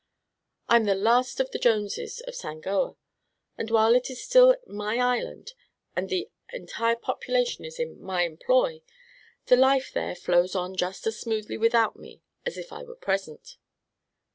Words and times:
I'm 0.67 0.85
the 0.85 0.95
last 0.95 1.39
of 1.39 1.51
the 1.51 1.59
Joneses 1.59 2.21
of 2.21 2.33
Sangoa, 2.33 2.95
and 3.55 3.69
while 3.69 3.93
it 3.93 4.09
is 4.09 4.19
still 4.23 4.55
my 4.65 4.97
island 4.97 5.53
and 5.95 6.09
the 6.09 6.27
entire 6.51 6.95
population 6.95 7.65
is 7.65 7.77
in 7.77 8.01
my 8.01 8.23
employ, 8.23 8.81
the 9.45 9.55
life 9.57 9.91
there 9.93 10.15
flows 10.15 10.55
on 10.55 10.75
just 10.75 11.05
as 11.05 11.19
smoothly 11.19 11.59
without 11.59 11.97
me 11.97 12.23
as 12.47 12.57
if 12.57 12.73
I 12.73 12.81
were 12.81 12.95
present." 12.95 13.57